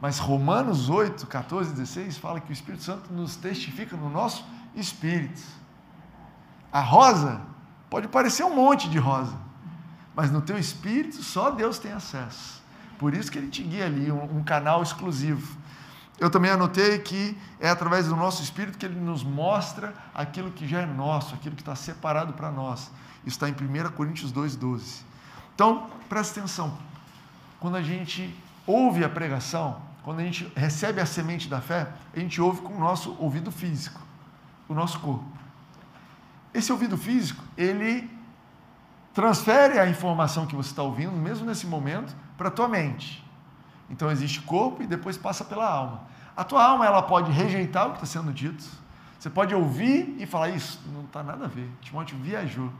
[0.00, 4.44] Mas Romanos 8, 14 16 fala que o Espírito Santo nos testifica no nosso
[4.74, 5.42] espírito.
[6.72, 7.40] A rosa
[7.90, 9.34] pode parecer um monte de rosa,
[10.14, 12.62] mas no teu espírito só Deus tem acesso.
[12.98, 15.56] Por isso que ele te guia ali, um, um canal exclusivo.
[16.18, 20.66] Eu também anotei que é através do nosso espírito que ele nos mostra aquilo que
[20.66, 22.90] já é nosso, aquilo que está separado para nós.
[23.24, 25.02] Isso está em 1 Coríntios 2,12.
[25.54, 26.76] Então, presta atenção.
[27.60, 28.34] Quando a gente
[28.66, 32.74] ouve a pregação, quando a gente recebe a semente da fé, a gente ouve com
[32.74, 34.00] o nosso ouvido físico,
[34.68, 35.24] o nosso corpo.
[36.52, 38.10] Esse ouvido físico, ele
[39.12, 43.22] transfere a informação que você está ouvindo, mesmo nesse momento, para a tua mente.
[43.90, 46.02] Então existe corpo e depois passa pela alma.
[46.36, 48.64] A tua alma ela pode rejeitar o que está sendo dito,
[49.18, 51.68] Você pode ouvir e falar, isso não está nada a ver.
[51.80, 52.70] Timóteo viajou.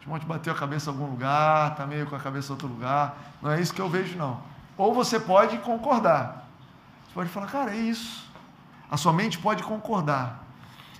[0.00, 3.16] Timóteo bateu a cabeça em algum lugar, está meio com a cabeça em outro lugar.
[3.40, 4.40] Não é isso que eu vejo, não.
[4.76, 6.48] Ou você pode concordar.
[7.06, 8.28] Você pode falar, cara, é isso.
[8.90, 10.44] A sua mente pode concordar.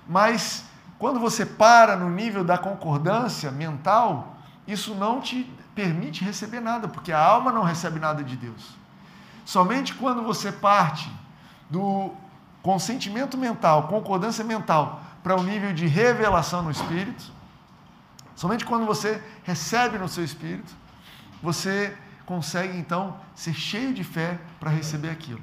[0.08, 0.64] Mas
[1.00, 4.36] quando você para no nível da concordância mental,
[4.68, 8.74] isso não te permite receber nada, porque a alma não recebe nada de Deus.
[9.44, 11.08] Somente quando você parte
[11.68, 12.12] do
[12.62, 17.30] consentimento mental, concordância mental, para um nível de revelação no espírito,
[18.34, 20.74] somente quando você recebe no seu espírito,
[21.42, 25.42] você consegue então ser cheio de fé para receber aquilo.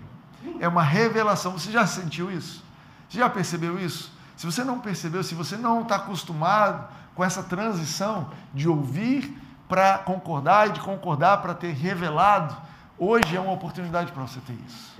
[0.59, 1.53] É uma revelação.
[1.53, 2.63] Você já sentiu isso?
[3.07, 4.11] Você já percebeu isso?
[4.35, 9.37] Se você não percebeu, se você não está acostumado com essa transição de ouvir
[9.67, 12.55] para concordar e de concordar para ter revelado,
[12.97, 14.93] hoje é uma oportunidade para você ter isso.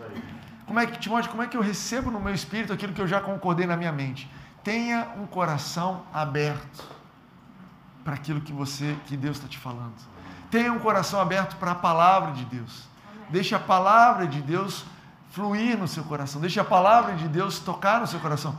[0.66, 3.08] Como é que, Timóteo, como é que eu recebo no meu espírito aquilo que eu
[3.08, 4.30] já concordei na minha mente?
[4.64, 6.84] Tenha um coração aberto
[8.04, 9.94] para aquilo que você, que Deus está te falando.
[10.50, 12.88] Tenha um coração aberto para a palavra de Deus.
[13.30, 14.86] Deixe a palavra de Deus
[15.32, 16.40] fluir no seu coração.
[16.40, 18.58] Deixe a palavra de Deus tocar no seu coração.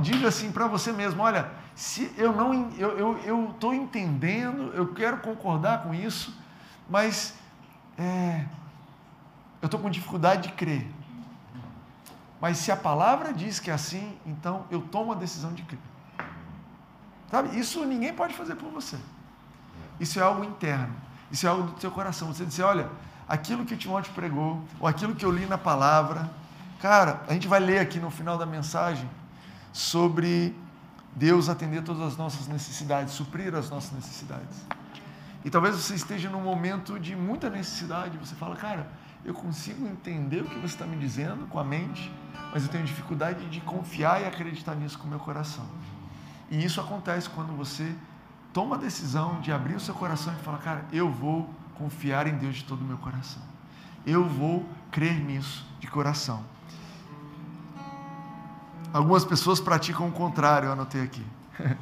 [0.00, 5.84] Diga assim para você mesmo: olha, se eu não eu estou entendendo, eu quero concordar
[5.84, 6.36] com isso,
[6.90, 7.34] mas
[7.96, 8.44] é,
[9.62, 10.84] eu estou com dificuldade de crer.
[12.40, 15.78] Mas se a palavra diz que é assim, então eu tomo a decisão de crer.
[17.30, 17.56] Sabe?
[17.56, 18.98] Isso ninguém pode fazer por você.
[20.00, 20.96] Isso é algo interno.
[21.30, 22.34] Isso é algo do teu coração.
[22.34, 22.90] Você dizer, olha,
[23.28, 26.28] aquilo que Timóteo pregou, ou aquilo que eu li na palavra.
[26.80, 29.08] Cara, a gente vai ler aqui no final da mensagem
[29.72, 30.56] sobre
[31.18, 34.64] Deus atender todas as nossas necessidades, suprir as nossas necessidades.
[35.44, 38.16] E talvez você esteja num momento de muita necessidade.
[38.18, 38.88] Você fala, cara,
[39.24, 42.12] eu consigo entender o que você está me dizendo com a mente,
[42.52, 45.66] mas eu tenho dificuldade de confiar e acreditar nisso com o meu coração.
[46.50, 47.92] E isso acontece quando você
[48.52, 52.36] toma a decisão de abrir o seu coração e falar, cara, eu vou confiar em
[52.36, 53.42] Deus de todo o meu coração.
[54.06, 56.44] Eu vou crer nisso de coração.
[58.92, 61.24] Algumas pessoas praticam o contrário, eu anotei aqui.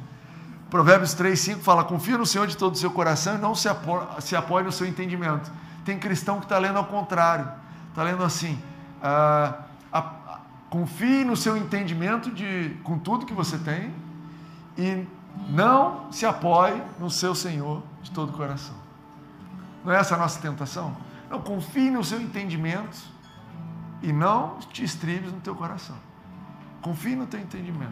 [0.69, 3.69] Provérbios 3, 5 fala: confia no Senhor de todo o seu coração e não se
[3.69, 5.51] apoie, se apoie no seu entendimento.
[5.85, 7.49] Tem cristão que está lendo ao contrário,
[7.89, 8.61] está lendo assim:
[9.01, 10.39] ah, a, a,
[10.69, 13.93] confie no seu entendimento de, com tudo que você tem
[14.77, 15.07] e
[15.49, 18.75] não se apoie no seu Senhor de todo o coração.
[19.85, 20.95] Não é essa a nossa tentação?
[21.29, 22.97] Não, confie no seu entendimento
[24.01, 25.95] e não te estribes no teu coração.
[26.87, 27.91] Confie no teu entendimento.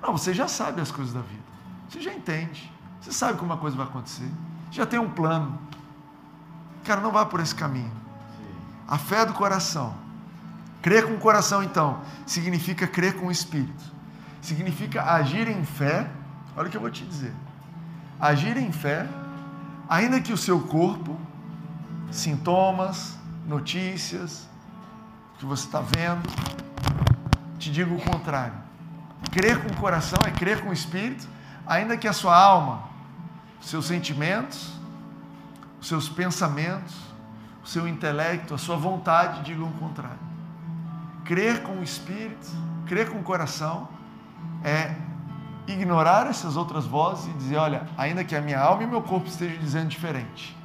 [0.00, 1.42] Não, você já sabe as coisas da vida.
[1.88, 2.72] Você já entende.
[3.00, 4.30] Você sabe como uma coisa vai acontecer.
[4.70, 5.58] Já tem um plano.
[6.84, 7.90] Cara, não vá por esse caminho.
[8.86, 9.92] A fé do coração.
[10.80, 13.82] Crer com o coração, então, significa crer com o espírito.
[14.40, 16.08] Significa agir em fé.
[16.56, 17.34] Olha o que eu vou te dizer.
[18.20, 19.08] Agir em fé,
[19.88, 21.18] ainda que o seu corpo,
[22.12, 24.48] sintomas, notícias,
[25.38, 26.22] que você está vendo,
[27.62, 28.54] te diga o contrário.
[29.30, 31.28] Crer com o coração é crer com o espírito,
[31.64, 32.82] ainda que a sua alma,
[33.60, 34.72] seus sentimentos,
[35.80, 36.94] os seus pensamentos,
[37.62, 40.18] o seu intelecto, a sua vontade digam o contrário.
[41.24, 42.50] Crer com o espírito,
[42.84, 43.88] crer com o coração
[44.64, 44.96] é
[45.68, 49.28] ignorar essas outras vozes e dizer: olha, ainda que a minha alma e meu corpo
[49.28, 50.56] estejam dizendo diferente,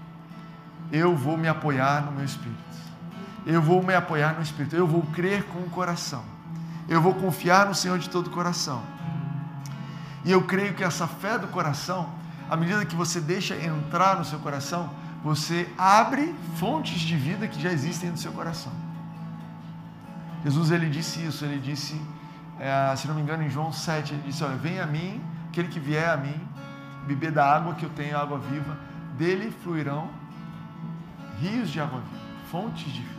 [0.91, 2.57] eu vou me apoiar no meu espírito.
[3.45, 4.75] Eu vou me apoiar no espírito.
[4.75, 6.36] Eu vou crer com o coração.
[6.87, 8.81] Eu vou confiar no Senhor de todo o coração.
[10.23, 12.09] E eu creio que essa fé do coração,
[12.49, 14.89] à medida que você deixa entrar no seu coração,
[15.23, 18.71] você abre fontes de vida que já existem no seu coração.
[20.43, 21.99] Jesus ele disse isso, ele disse,
[22.59, 25.67] é, se não me engano, em João 7, ele disse: Olha, vem a mim, aquele
[25.67, 26.39] que vier a mim,
[27.05, 28.77] beber da água que eu tenho, água viva,
[29.17, 30.09] dele fluirão
[31.39, 33.16] rios de água viva, fontes de vida.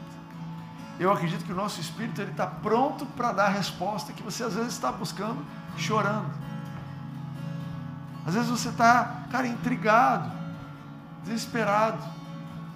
[0.98, 4.42] Eu acredito que o nosso espírito ele está pronto para dar a resposta que você
[4.42, 5.44] às vezes está buscando,
[5.76, 6.30] chorando.
[8.26, 10.30] Às vezes você está, cara, intrigado,
[11.24, 12.02] desesperado.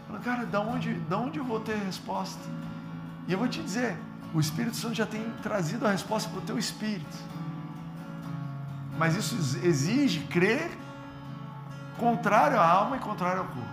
[0.07, 2.41] Falando, cara, da onde, da onde eu vou ter a resposta?
[3.27, 3.99] E eu vou te dizer,
[4.33, 7.17] o Espírito Santo já tem trazido a resposta para o teu espírito.
[8.97, 10.71] Mas isso exige crer
[11.99, 13.69] contrário à alma e contrário ao corpo.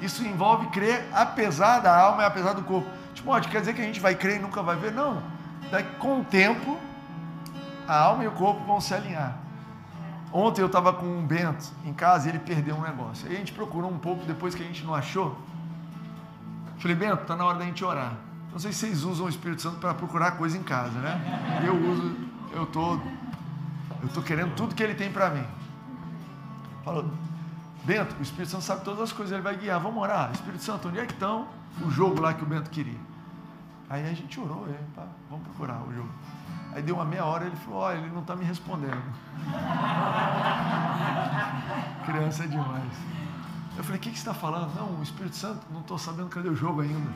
[0.00, 2.88] Isso envolve crer apesar da alma e apesar do corpo.
[3.24, 4.92] Timóteo, quer dizer que a gente vai crer e nunca vai ver?
[4.92, 5.22] Não.
[5.70, 6.78] Daí, com o tempo,
[7.88, 9.38] a alma e o corpo vão se alinhar.
[10.30, 13.26] Ontem eu estava com um Bento em casa e ele perdeu um negócio.
[13.26, 15.38] Aí a gente procurou um pouco, depois que a gente não achou.
[16.78, 18.12] Falei, Bento, está na hora da gente orar.
[18.52, 21.62] Não sei se vocês usam o Espírito Santo para procurar coisa em casa, né?
[21.66, 22.14] Eu uso,
[22.52, 23.02] eu todo.
[24.02, 25.46] Eu estou querendo tudo que ele tem para mim.
[26.84, 27.06] Falou,
[27.84, 29.80] Bento, o Espírito Santo sabe todas as coisas, ele vai guiar.
[29.80, 30.30] Vamos orar.
[30.32, 31.48] Espírito Santo, onde é que estão
[31.80, 33.13] o jogo lá que o Bento queria?
[33.88, 36.08] Aí a gente orou, aí, pá, vamos procurar o jogo.
[36.72, 39.02] Aí deu uma meia hora ele falou, olha, ele não está me respondendo.
[42.04, 42.92] Criança é demais.
[43.76, 44.74] Eu falei, o que, que você está falando?
[44.74, 47.10] Não, o Espírito Santo, não estou sabendo cadê o jogo ainda.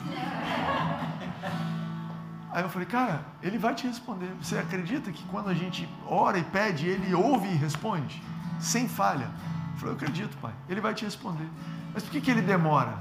[2.51, 4.31] Aí eu falei, cara, ele vai te responder.
[4.41, 8.21] Você acredita que quando a gente ora e pede, ele ouve e responde?
[8.59, 9.29] Sem falha.
[9.73, 10.53] Eu falei, eu acredito, pai.
[10.67, 11.47] Ele vai te responder.
[11.93, 12.97] Mas por que, que ele demora?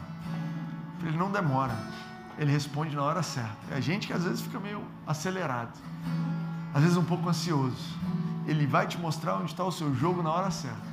[1.03, 1.75] Ele não demora.
[2.39, 3.57] Ele responde na hora certa.
[3.73, 5.77] É a gente que às vezes fica meio acelerado.
[6.73, 7.99] Às vezes um pouco ansioso.
[8.47, 10.89] Ele vai te mostrar onde está o seu jogo na hora certa.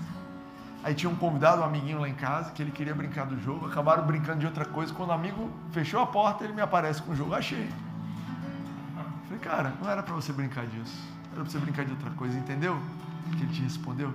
[0.84, 3.68] Aí tinha um convidado, um amiguinho lá em casa, que ele queria brincar do jogo.
[3.68, 4.94] Acabaram brincando de outra coisa.
[4.94, 7.34] Quando o amigo fechou a porta, ele me aparece com o jogo.
[7.34, 7.70] Achei.
[9.26, 10.96] Falei, cara, não era para você brincar disso.
[11.32, 12.38] Era para você brincar de outra coisa.
[12.38, 12.80] Entendeu?
[13.38, 14.14] Que ele te respondeu.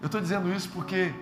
[0.00, 1.12] Eu estou dizendo isso porque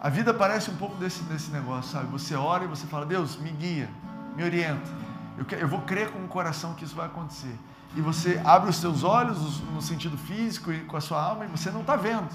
[0.00, 2.06] a vida parece um pouco desse, desse negócio, sabe?
[2.06, 3.88] Você ora e você fala, Deus, me guia,
[4.34, 4.90] me orienta.
[5.36, 7.54] Eu, eu vou crer com o coração que isso vai acontecer.
[7.94, 11.48] E você abre os seus olhos no sentido físico e com a sua alma e
[11.48, 12.28] você não está vendo.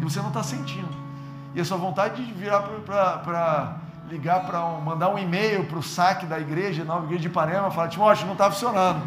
[0.00, 0.88] E você não está sentindo.
[1.52, 5.82] E a sua vontade de virar para ligar para um, mandar um e-mail para o
[5.82, 9.02] saque da igreja, nova igreja de Ipanema, falar, Timóteo, não está funcionando.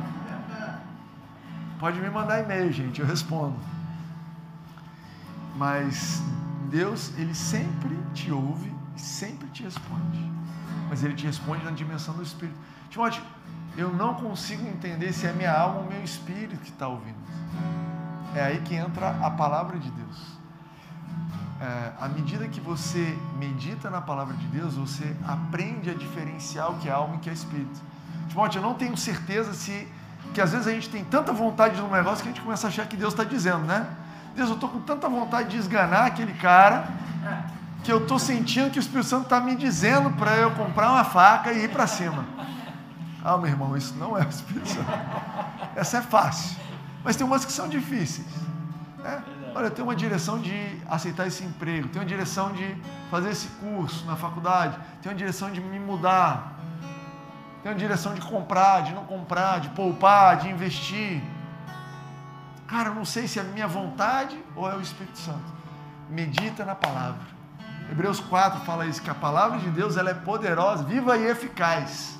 [1.79, 3.55] Pode me mandar e-mail, gente, eu respondo.
[5.55, 6.21] Mas
[6.73, 10.31] Deus, Ele sempre te ouve e sempre te responde.
[10.89, 12.57] Mas Ele te responde na dimensão do Espírito.
[12.89, 13.21] Timóteo,
[13.77, 17.17] eu não consigo entender se é minha alma ou meu espírito que está ouvindo.
[18.35, 20.33] É aí que entra a palavra de Deus.
[21.61, 26.79] É, à medida que você medita na palavra de Deus, você aprende a diferenciar o
[26.79, 27.79] que é alma e o que é espírito.
[28.29, 29.87] Timóteo, eu não tenho certeza se.
[30.33, 32.65] que às vezes a gente tem tanta vontade de um negócio que a gente começa
[32.65, 33.87] a achar que Deus está dizendo, né?
[34.35, 36.87] Deus, eu estou com tanta vontade de esganar aquele cara
[37.83, 41.03] que eu estou sentindo que o Espírito Santo está me dizendo para eu comprar uma
[41.03, 42.25] faca e ir para cima.
[43.23, 44.91] Ah, meu irmão, isso não é o Espírito Santo.
[45.75, 46.57] Essa é fácil.
[47.03, 48.27] Mas tem umas que são difíceis.
[48.97, 49.23] Né?
[49.53, 52.75] Olha, eu tenho uma direção de aceitar esse emprego, tenho uma direção de
[53.11, 56.57] fazer esse curso na faculdade, tenho uma direção de me mudar,
[57.61, 61.21] tenho uma direção de comprar, de não comprar, de poupar, de investir.
[62.73, 65.53] Cara, eu não sei se é a minha vontade ou é o Espírito Santo.
[66.09, 67.21] Medita na palavra.
[67.91, 72.17] Hebreus 4 fala isso, que a palavra de Deus ela é poderosa, viva e eficaz.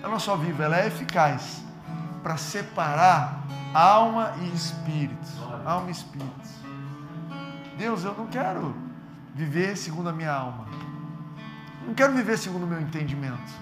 [0.00, 1.62] Ela não só viva, ela é eficaz
[2.20, 5.28] para separar alma e espírito.
[5.64, 6.48] Alma e espírito.
[7.78, 8.74] Deus, eu não quero
[9.32, 10.66] viver segundo a minha alma.
[11.86, 13.52] Não quero viver segundo o meu entendimento.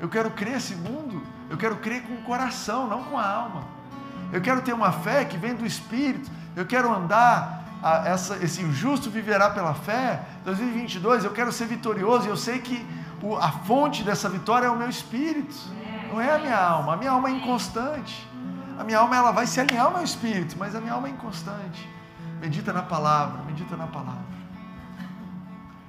[0.00, 3.75] Eu quero crer segundo, eu quero crer com o coração, não com a alma.
[4.32, 6.30] Eu quero ter uma fé que vem do Espírito.
[6.54, 10.20] Eu quero andar, a, essa, esse justo viverá pela fé.
[10.44, 12.84] 2022, eu quero ser vitorioso e eu sei que
[13.22, 15.54] o, a fonte dessa vitória é o meu Espírito.
[16.12, 16.94] Não é a minha alma.
[16.94, 18.28] A minha alma é inconstante.
[18.78, 21.10] A minha alma ela vai se alinhar ao meu espírito, mas a minha alma é
[21.10, 21.88] inconstante.
[22.40, 24.36] Medita na palavra, medita na palavra.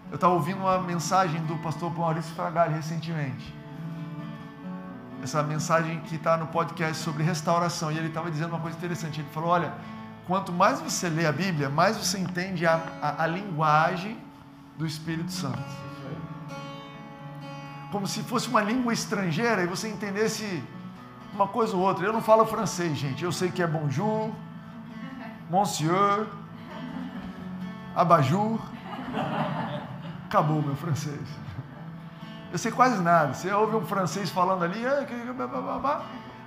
[0.10, 3.57] Eu estava ouvindo uma mensagem do pastor Maurício Fragale recentemente
[5.24, 9.20] essa mensagem que está no podcast sobre restauração, e ele estava dizendo uma coisa interessante.
[9.20, 9.74] Ele falou: olha,
[10.26, 14.18] quanto mais você lê a Bíblia, mais você entende a, a, a linguagem
[14.78, 15.88] do Espírito Santo.
[17.92, 20.64] Como se fosse uma língua estrangeira e você entendesse
[21.34, 22.06] uma coisa ou outra.
[22.06, 23.24] Eu não falo francês, gente.
[23.24, 24.32] Eu sei que é bonjour,
[25.50, 26.28] monsieur,
[27.96, 28.60] abajur.
[30.26, 31.28] Acabou meu francês.
[32.52, 33.34] Eu sei quase nada.
[33.34, 34.82] Você ouve um francês falando ali,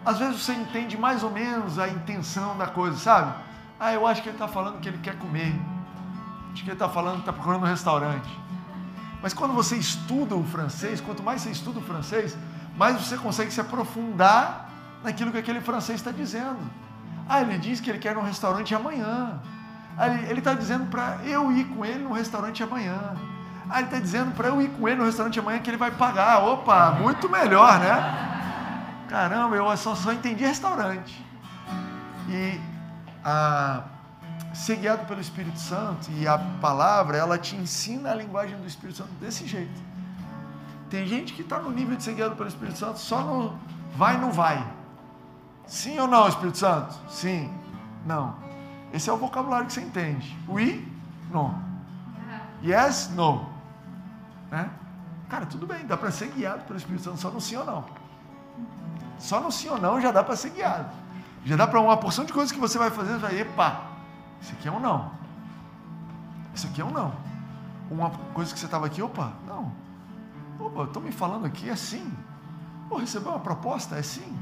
[0.04, 3.34] às vezes você entende mais ou menos a intenção da coisa, sabe?
[3.78, 5.54] Ah, eu acho que ele está falando que ele quer comer.
[6.52, 8.28] Acho que ele está falando que está procurando um restaurante.
[9.22, 12.36] Mas quando você estuda o francês, quanto mais você estuda o francês,
[12.76, 14.70] mais você consegue se aprofundar
[15.04, 16.58] naquilo que aquele francês está dizendo.
[17.28, 19.38] Ah, ele diz que ele quer um restaurante amanhã.
[19.96, 23.14] Ah, ele está dizendo para eu ir com ele no restaurante amanhã.
[23.70, 25.92] Ah, ele está dizendo para eu ir com ele no restaurante amanhã que ele vai
[25.92, 26.42] pagar.
[26.44, 29.06] Opa, muito melhor, né?
[29.08, 31.24] Caramba, eu só, só entendi restaurante.
[32.28, 32.60] E
[33.24, 33.82] a,
[34.52, 38.98] ser guiado pelo Espírito Santo e a palavra, ela te ensina a linguagem do Espírito
[38.98, 39.80] Santo desse jeito.
[40.88, 43.56] Tem gente que está no nível de ser guiado pelo Espírito Santo só no
[43.96, 44.64] vai, não vai.
[45.66, 46.98] Sim ou não, Espírito Santo?
[47.08, 47.52] Sim.
[48.04, 48.34] Não.
[48.92, 50.36] Esse é o vocabulário que você entende.
[50.48, 50.86] Oui,
[51.30, 51.54] não.
[52.62, 53.59] Yes, no.
[54.50, 54.70] Né?
[55.28, 57.84] Cara, tudo bem, dá para ser guiado pelo Espírito Santo só no sim ou não.
[59.18, 60.90] Só no sim ou não já dá para ser guiado.
[61.44, 63.82] Já dá para uma porção de coisas que você vai fazer, vai, epa,
[64.40, 65.12] isso aqui é um não.
[66.54, 67.14] Isso aqui é um não.
[67.90, 69.72] Uma coisa que você estava aqui, opa, não.
[70.58, 72.12] Opa, estão me falando aqui é sim.
[72.88, 74.36] Pô, recebeu uma proposta, é sim.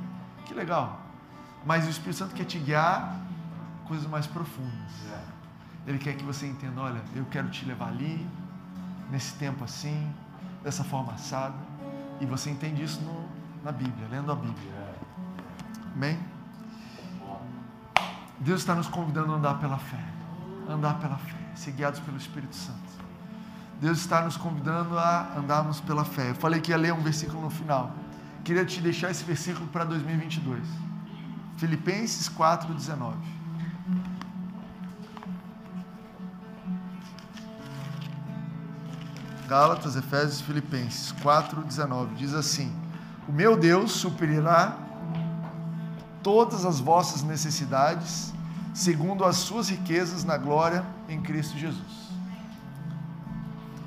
[0.47, 1.01] Que legal.
[1.65, 3.17] Mas o Espírito Santo quer te guiar
[3.87, 4.93] coisas mais profundas.
[5.87, 8.27] Ele quer que você entenda, olha, eu quero te levar ali,
[9.11, 10.13] nesse tempo assim,
[10.63, 11.57] dessa forma assada.
[12.21, 13.29] E você entende isso no,
[13.65, 14.73] na Bíblia, lendo a Bíblia.
[15.95, 16.19] Amém?
[18.41, 20.05] Deus está nos convidando a andar pela fé.
[20.69, 22.99] Andar pela fé, ser guiados pelo Espírito Santo.
[23.81, 26.31] Deus está nos convidando a andarmos pela fé.
[26.31, 27.93] Eu falei que ia ler um versículo no final.
[28.45, 30.63] Queria te deixar esse versículo para 2022.
[31.57, 33.38] Filipenses 4:19.
[39.49, 42.71] Gálatas, Efésios, Filipenses 4:19 diz assim:
[43.27, 44.77] O meu Deus suprirá
[46.23, 48.35] todas as vossas necessidades,
[48.75, 52.11] segundo as suas riquezas na glória em Cristo Jesus.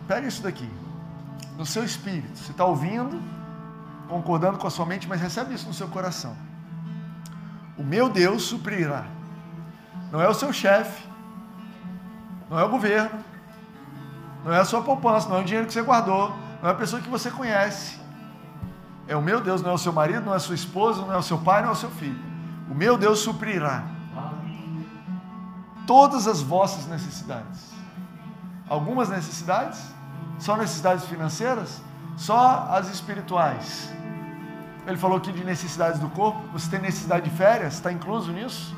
[0.08, 0.68] Pega isso daqui,
[1.56, 2.40] no seu espírito.
[2.40, 3.22] Você está ouvindo,
[4.10, 6.36] concordando com a sua mente, mas recebe isso no seu coração.
[7.78, 9.06] O meu Deus suprirá.
[10.12, 11.08] Não é o seu chefe,
[12.50, 13.31] não é o governo,
[14.44, 16.76] não é a sua poupança, não é o dinheiro que você guardou, não é a
[16.76, 18.00] pessoa que você conhece.
[19.08, 21.14] É o meu Deus, não é o seu marido, não é a sua esposa, não
[21.14, 22.20] é o seu pai, não é o seu filho.
[22.70, 23.84] O meu Deus suprirá
[25.86, 27.72] todas as vossas necessidades.
[28.70, 29.80] Algumas necessidades,
[30.40, 31.82] só necessidades financeiras,
[32.16, 33.92] só as espirituais.
[34.88, 36.40] Ele falou aqui de necessidades do corpo.
[36.54, 37.74] Você tem necessidade de férias?
[37.74, 38.76] Está incluso nisso?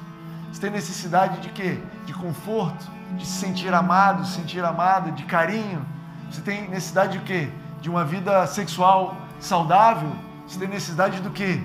[0.52, 1.80] Você tem necessidade de quê?
[2.06, 2.86] De conforto,
[3.16, 5.86] de se sentir amado, se sentir amada, de carinho.
[6.30, 7.50] Você tem necessidade de quê?
[7.82, 10.12] De uma vida sexual saudável.
[10.48, 11.62] Você tem necessidade do quê?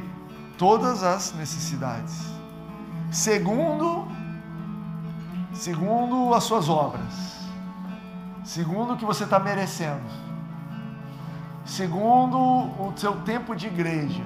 [0.58, 2.26] todas as necessidades,
[3.10, 4.06] segundo
[5.52, 7.48] segundo as suas obras,
[8.44, 10.02] segundo o que você está merecendo,
[11.64, 14.22] segundo o seu tempo de igreja,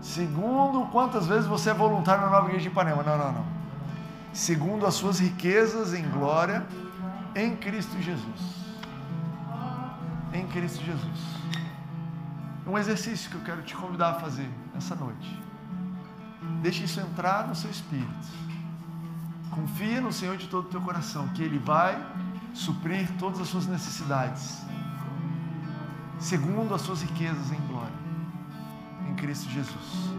[0.00, 3.02] segundo quantas vezes você é voluntário na nova igreja de Ipanema.
[3.02, 3.44] Não, não, não.
[4.32, 6.66] Segundo as suas riquezas em glória
[7.34, 8.60] em Cristo Jesus.
[10.32, 11.40] Em Cristo Jesus
[12.70, 15.38] um exercício que eu quero te convidar a fazer nessa noite.
[16.62, 18.28] Deixe isso entrar no seu espírito.
[19.50, 22.00] Confia no Senhor de todo o teu coração, que Ele vai
[22.54, 24.62] suprir todas as suas necessidades,
[26.18, 27.92] segundo as suas riquezas em glória,
[29.08, 30.10] em Cristo Jesus.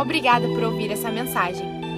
[0.00, 1.97] Obrigada por ouvir essa mensagem.